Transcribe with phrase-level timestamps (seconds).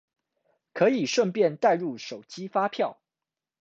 [0.73, 2.99] 可以順便帶入手機發票